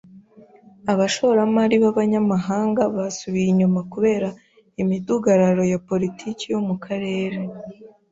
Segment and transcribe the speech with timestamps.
[0.91, 4.29] Abashoramari b'abanyamahanga basubiye inyuma kubera
[4.81, 7.37] imidugararo ya politiki yo mu karere.